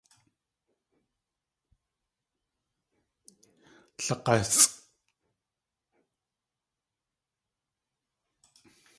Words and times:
Lag̲ásʼ! 4.05 4.69